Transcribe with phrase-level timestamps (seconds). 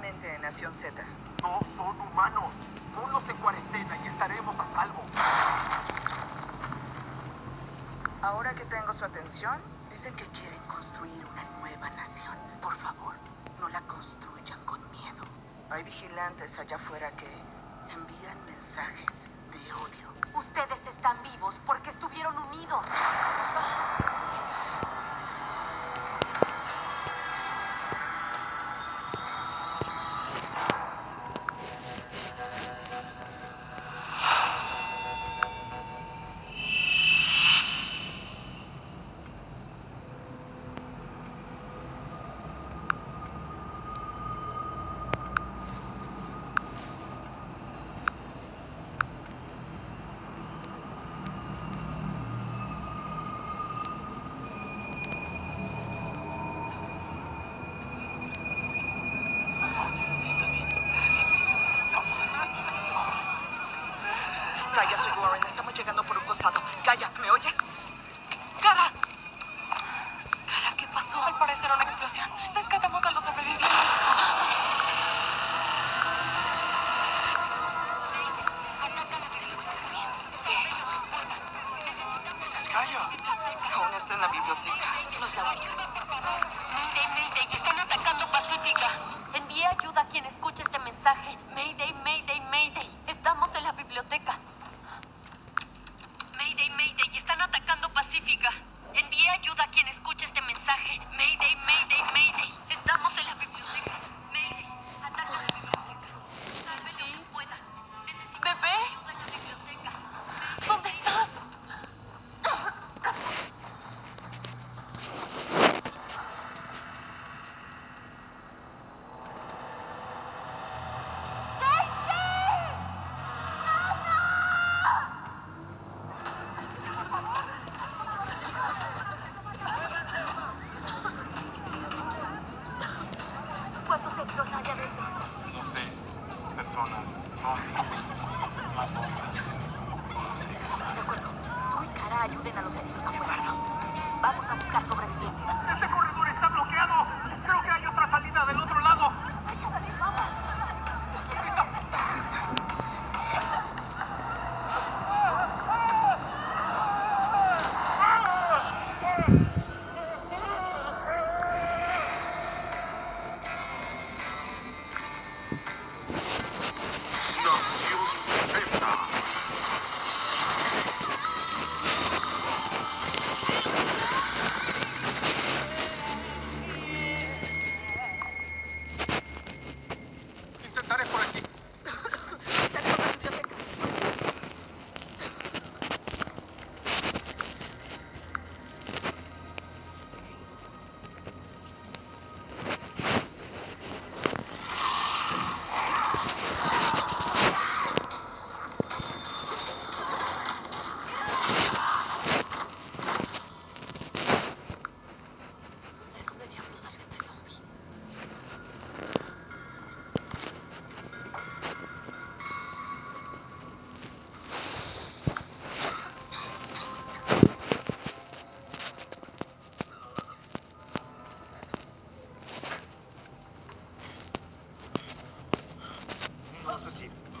[0.00, 1.04] Definitivamente, Nación Z.
[1.42, 2.54] No son humanos.
[2.94, 5.02] Ponlos en cuarentena y estaremos a salvo.
[8.22, 12.34] Ahora que tengo su atención, dicen que quieren construir una nueva nación.
[12.62, 13.14] Por favor,
[13.60, 15.24] no la construyan con miedo.
[15.70, 17.30] Hay vigilantes allá afuera que
[17.92, 20.14] envían mensajes de odio.
[20.34, 22.86] Ustedes están vivos porque estuvieron unidos.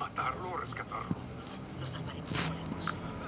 [0.00, 1.14] matarlo o rescatarlo.
[1.78, 3.19] Lo salvaremos si podemos.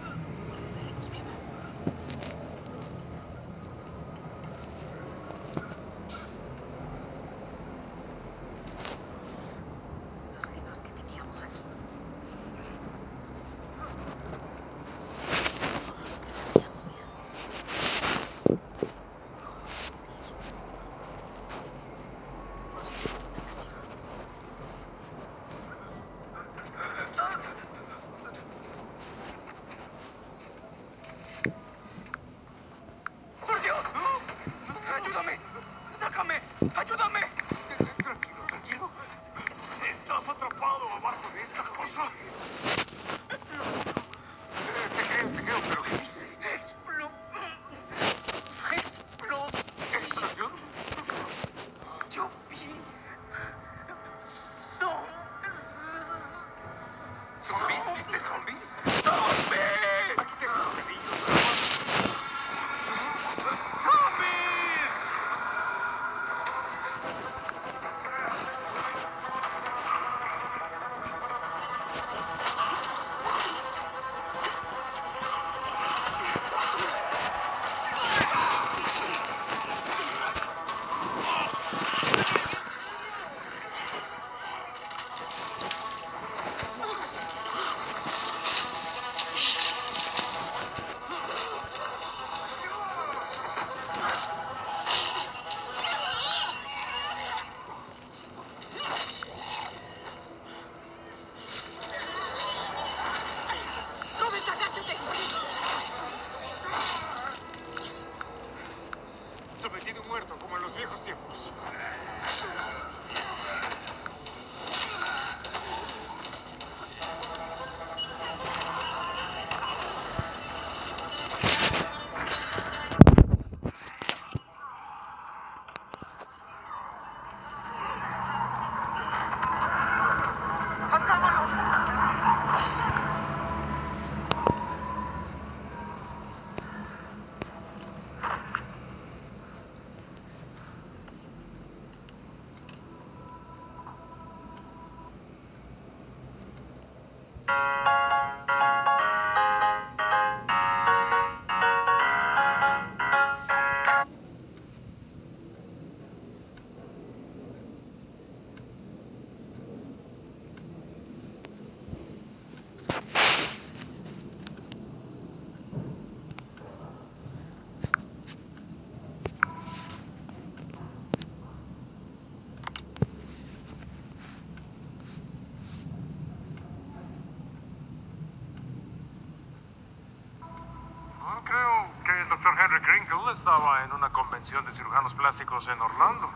[182.92, 186.30] Green estaba en una convención de cirujanos plásticos en Orlando.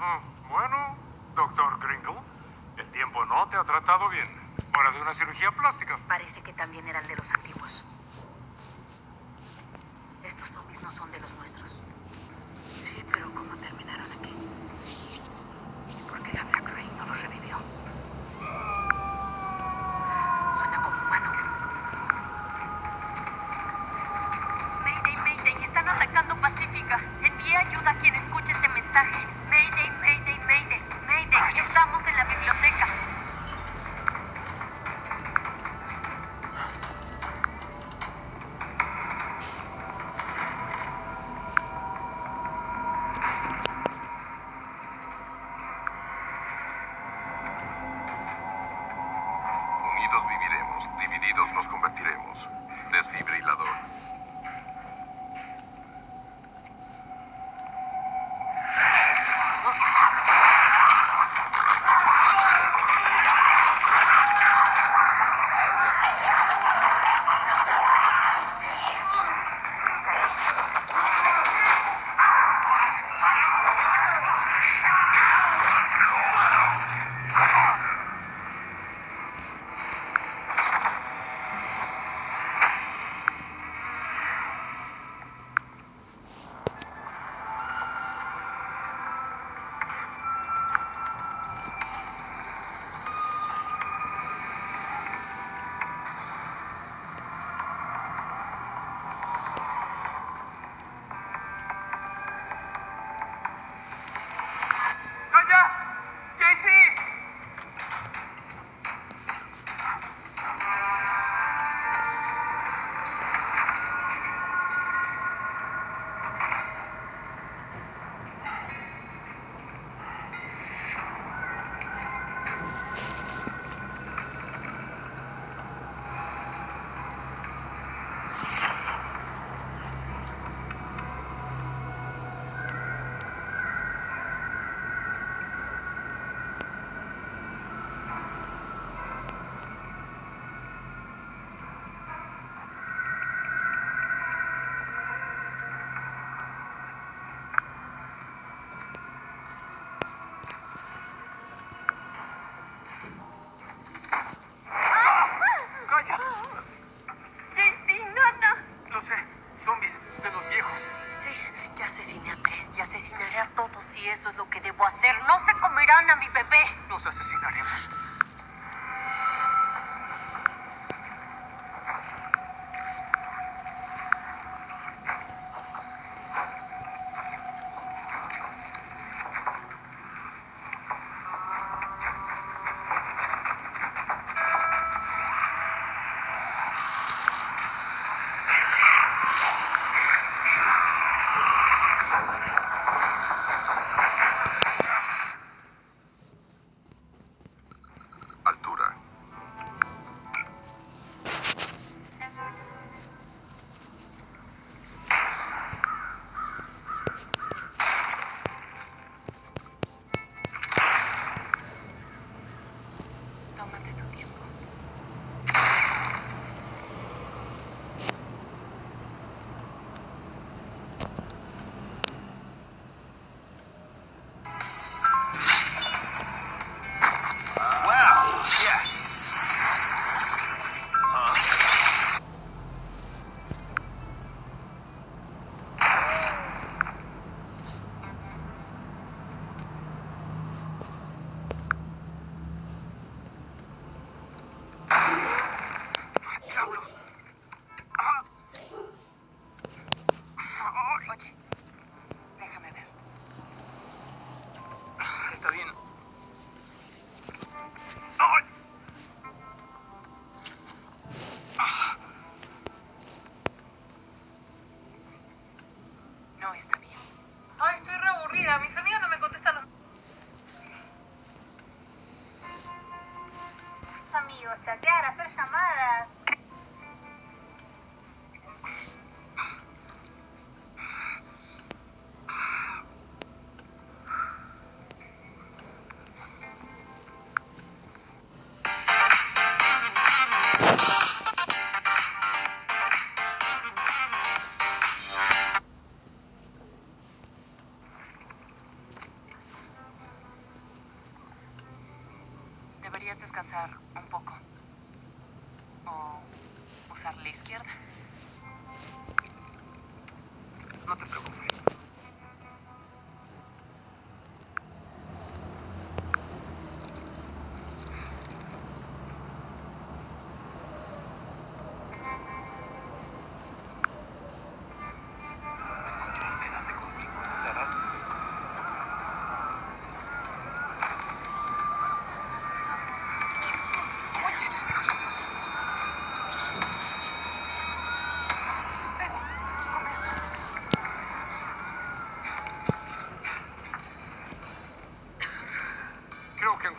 [0.00, 0.98] Mm, bueno,
[1.36, 2.20] doctor Gringle,
[2.76, 4.26] el tiempo no te ha tratado bien.
[4.76, 5.96] Hora de una cirugía plástica.
[6.08, 7.84] Parece que también era el de los antiguos.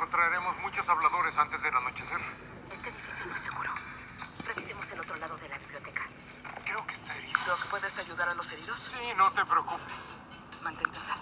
[0.06, 2.20] Encontraremos muchos habladores antes del anochecer.
[2.72, 3.74] Este edificio no es seguro.
[4.46, 6.04] Revisemos el otro lado de la biblioteca.
[6.64, 7.58] Creo que está herido.
[7.72, 8.78] ¿puedes ayudar a los heridos?
[8.78, 10.22] Sí, no te preocupes.
[10.64, 11.15] Mantente a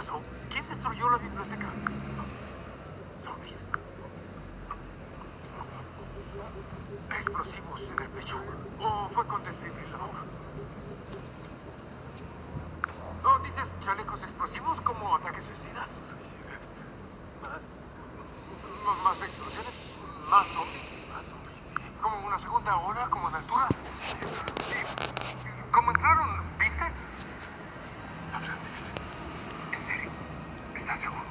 [0.00, 0.22] pasó?
[0.48, 1.66] ¿Quién destruyó la biblioteca?
[2.16, 2.56] Zombies.
[3.18, 3.68] ¿Zombies?
[7.10, 8.40] ¿Explosivos en el pecho?
[8.80, 10.08] ¿O fue con desfibrilador?
[13.24, 15.90] ¿O dices chalecos explosivos como ataques suicidas?
[15.90, 16.74] Suicidas.
[17.42, 17.66] Más.
[19.04, 19.74] ¿Más explosiones?
[20.30, 20.96] ¿Más zombies?
[21.12, 21.74] Más zombies, sí.
[22.00, 23.06] ¿Como una segunda ola?
[23.10, 23.68] ¿Como en altura?
[23.68, 23.72] ¿Y
[25.70, 26.42] ¿Cómo entraron?
[26.58, 26.84] ¿Viste?
[28.32, 28.92] Hablantes.
[31.02, 31.29] Attention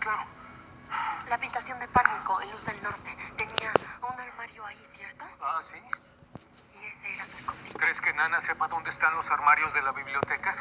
[0.00, 0.24] Claro.
[1.28, 3.72] La habitación de pánico en Luz del Norte tenía
[4.02, 5.24] un armario ahí, ¿cierto?
[5.40, 5.76] Ah, ¿sí?
[6.80, 7.76] Y ese era su escondite.
[7.76, 10.54] ¿Crees que Nana sepa dónde están los armarios de la biblioteca?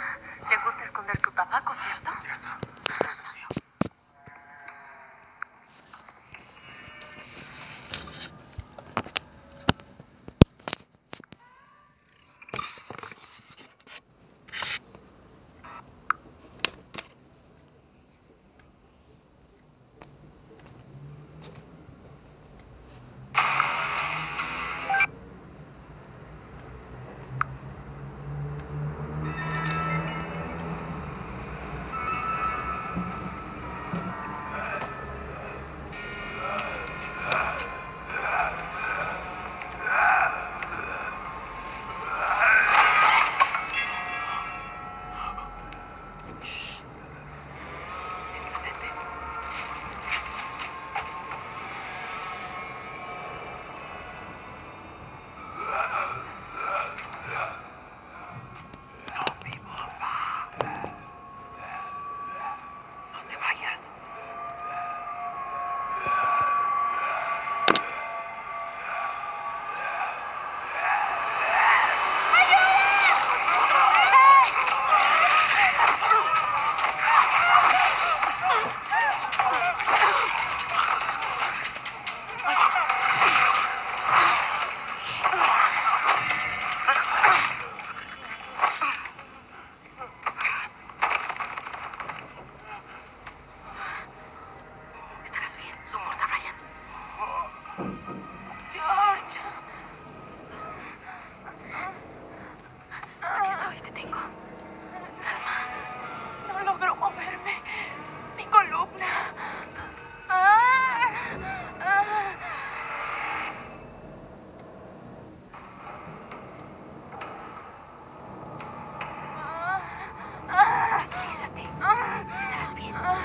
[0.49, 2.11] Le gusta esconder su tabaco, ¿cierto?
[2.21, 2.49] Cierto.
[2.87, 3.24] Después del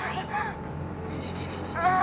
[0.01, 2.00] よしよしよし。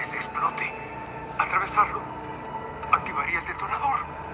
[0.00, 0.64] Vez explote.
[1.38, 2.02] Atravesarlo
[2.90, 4.29] activaría el detonador.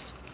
[0.00, 0.29] Que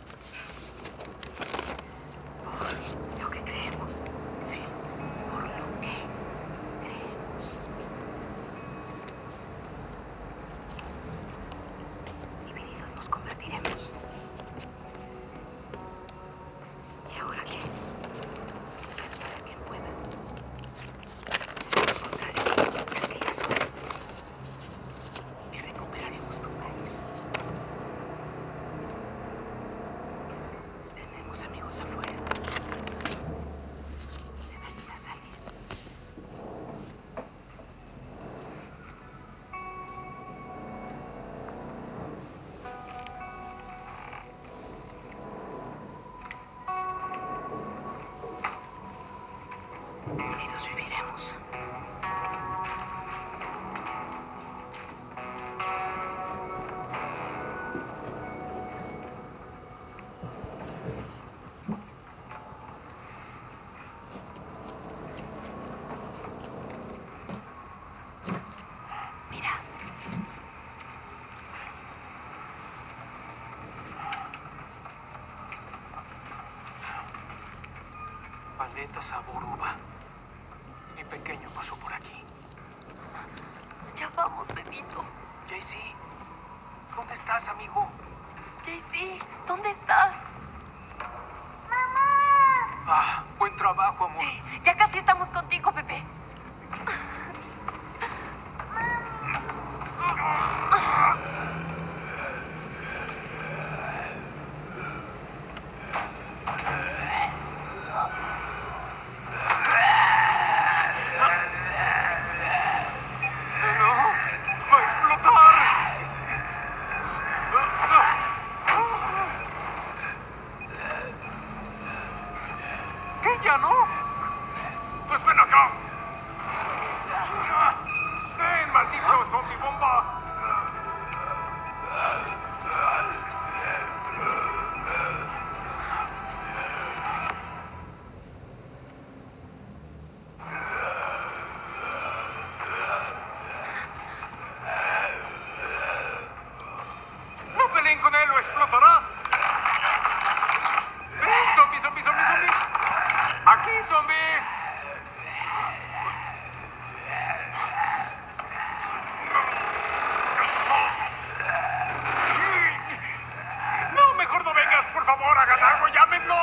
[165.97, 166.43] domingo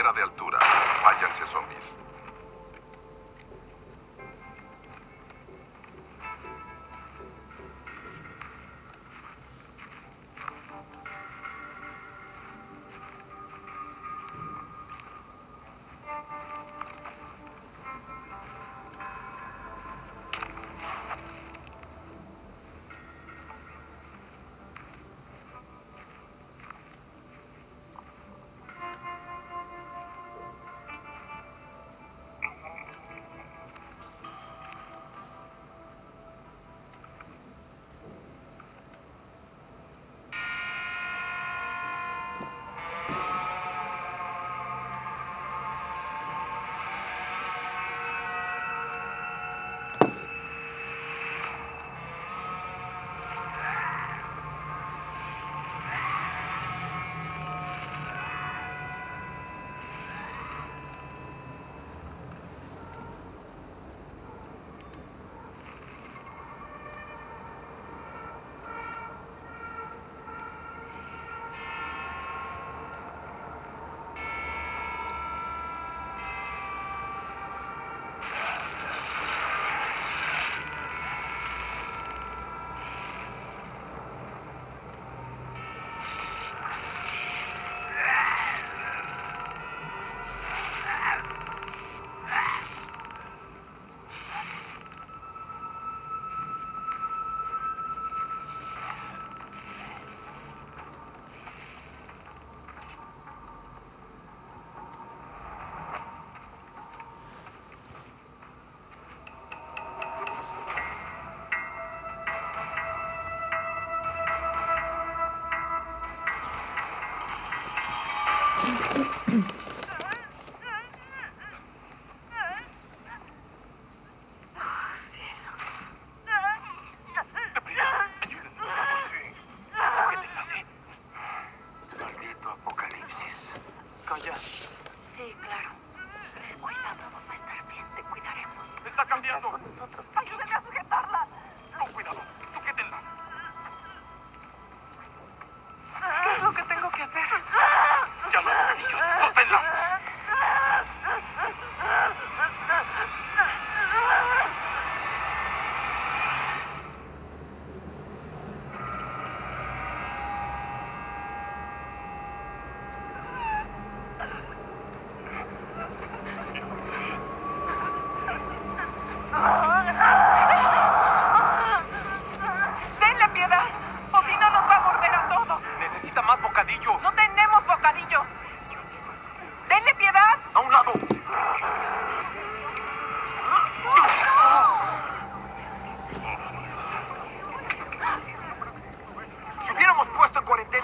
[0.00, 0.58] Frontera de altura.
[1.02, 1.94] Váyanse zombies.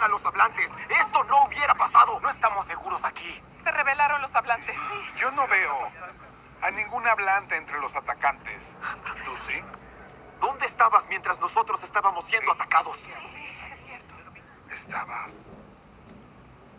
[0.02, 2.20] A los hablantes, esto no hubiera pasado.
[2.20, 3.42] No estamos seguros aquí.
[3.58, 4.76] Se rebelaron los hablantes.
[5.16, 5.88] Yo no veo
[6.62, 8.76] a ningún hablante entre los atacantes.
[9.24, 9.60] ¿Tú sí?
[10.40, 13.02] ¿Dónde estabas mientras nosotros estábamos siendo atacados?
[14.70, 15.26] Estaba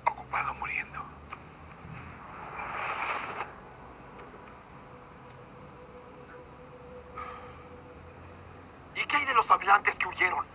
[0.05, 1.03] ocupado muriendo.
[8.95, 10.45] ¿Y qué hay de los hablantes que huyeron?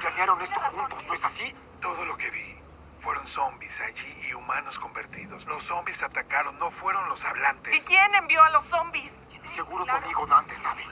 [0.00, 1.54] Planearon esto juntos, ¿no es así?
[1.80, 2.62] Todo lo que vi
[2.98, 5.46] fueron zombies allí y humanos convertidos.
[5.46, 7.76] Los zombies atacaron, no fueron los hablantes.
[7.76, 9.28] ¿Y quién envió a los zombies?
[9.44, 10.84] Seguro tu amigo Dante sabe.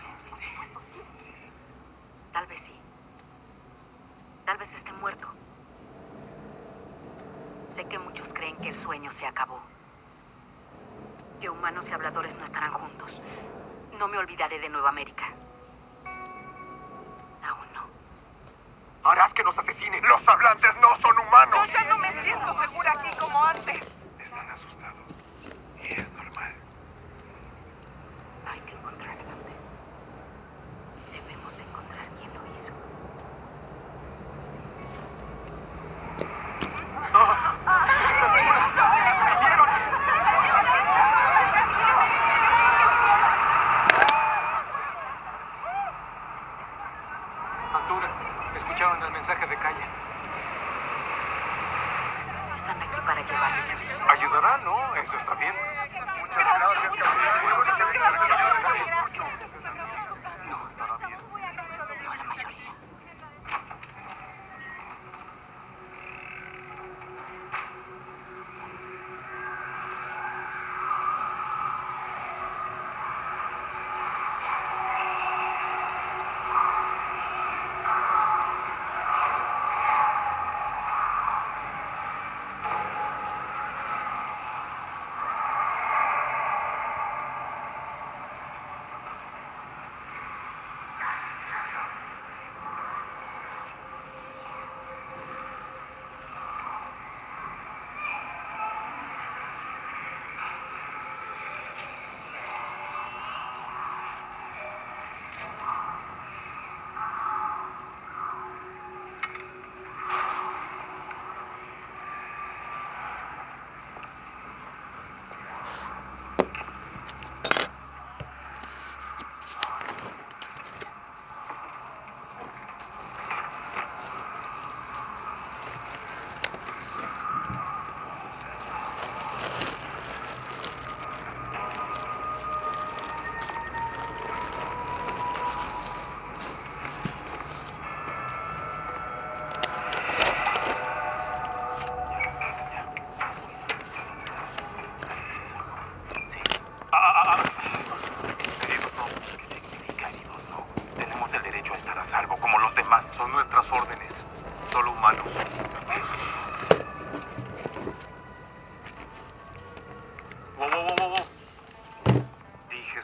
[2.32, 2.80] Tal vez sí.
[4.44, 5.28] Tal vez esté muerto.
[7.68, 9.60] Sé que muchos creen que el sueño se acabó.
[11.40, 13.20] Que humanos y habladores no estarán juntos.
[13.98, 15.24] No me olvidaré de Nueva América.
[19.06, 20.02] Harás que nos asesinen.
[20.08, 21.68] Los hablantes no son humanos.
[21.68, 23.96] Yo ya no me siento segura aquí como antes.
[24.18, 25.12] Están asustados.
[25.84, 26.35] Y es normal.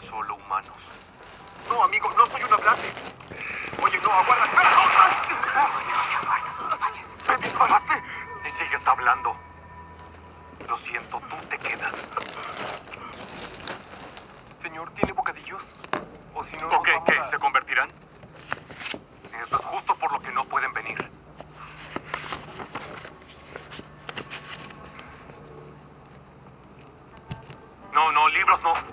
[0.02, 0.92] Solo humanos.
[1.68, 2.88] No, amigo, no soy un hablante.
[3.84, 4.68] Oye, no, aguarda, espera.
[4.68, 6.06] Aguarda,
[6.72, 7.16] no vayas.
[7.28, 8.02] ¿Me disparaste?
[8.44, 9.34] Y sigues hablando.
[10.68, 12.10] Lo siento, tú te quedas.
[14.58, 15.76] Señor, ¿tiene bocadillos?
[16.34, 16.92] O si no, ¿O qué?
[16.92, 17.18] vamos ¿Qué?
[17.18, 17.90] a- ¿Se convertirán?
[19.40, 20.98] Eso es justo por lo que no pueden venir.
[27.92, 28.91] No, no, libros no.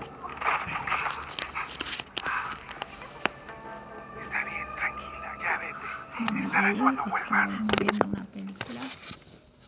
[7.80, 8.82] Viendo una película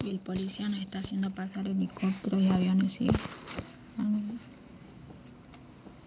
[0.03, 3.09] y el policía nos está haciendo pasar helicópteros y aviones y
[3.97, 4.37] mm,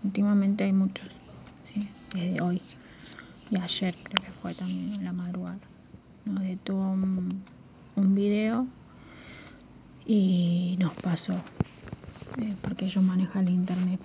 [0.04, 1.08] últimamente hay muchos
[1.64, 2.62] sí, desde hoy
[3.50, 5.58] y ayer creo que fue también en la madrugada.
[6.24, 7.44] Nos detuvo un,
[7.96, 8.66] un video
[10.06, 11.34] y nos pasó
[12.40, 14.00] eh, porque ellos manejan el internet